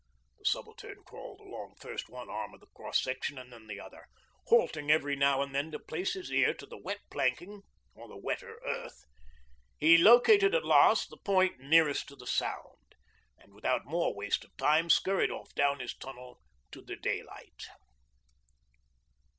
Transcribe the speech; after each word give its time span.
The 0.39 0.45
Subaltern 0.45 1.03
crawled 1.05 1.41
along 1.41 1.75
first 1.79 2.09
one 2.09 2.27
arm 2.27 2.55
of 2.55 2.59
the 2.59 2.65
cross 2.75 2.99
section 2.99 3.37
and 3.37 3.53
then 3.53 3.67
the 3.67 3.79
other, 3.79 4.07
halting 4.47 4.89
every 4.89 5.15
now 5.15 5.43
and 5.43 5.53
then 5.53 5.69
to 5.73 5.77
place 5.77 6.13
his 6.15 6.31
ear 6.31 6.55
to 6.55 6.65
the 6.65 6.79
wet 6.79 7.01
planking 7.11 7.61
or 7.93 8.07
the 8.07 8.17
wetter 8.17 8.59
earth. 8.65 9.05
He 9.77 9.99
located 9.99 10.55
at 10.55 10.65
last 10.65 11.11
the 11.11 11.17
point 11.17 11.59
nearest 11.59 12.07
to 12.07 12.15
the 12.15 12.25
sound, 12.25 12.95
and 13.37 13.53
without 13.53 13.85
more 13.85 14.15
waste 14.15 14.43
of 14.43 14.57
time 14.57 14.89
scurried 14.89 15.29
off 15.29 15.53
down 15.53 15.79
his 15.81 15.93
tunnel 15.95 16.39
to 16.71 16.81
daylight. 16.81 17.67